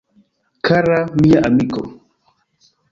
Kara 0.65 0.97
mia 1.19 1.39
amiko! 1.47 1.81